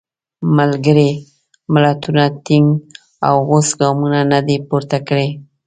[0.57, 1.11] ملګري
[1.73, 2.67] ملتونو ټینګ
[3.27, 5.29] او غوڅ ګامونه نه دي پورته کړي.